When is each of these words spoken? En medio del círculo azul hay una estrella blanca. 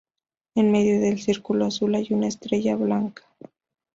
En 0.55 0.71
medio 0.71 0.99
del 0.99 1.19
círculo 1.21 1.65
azul 1.67 1.93
hay 1.93 2.07
una 2.09 2.25
estrella 2.25 2.75
blanca. 2.75 3.21